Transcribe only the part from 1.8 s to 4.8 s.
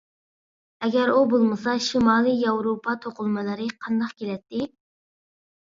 شىمالىي ياۋروپا توقۇلمىلىرى قانداق كېلەتتى.